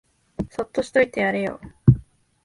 [0.49, 1.61] そっとしといてやれよ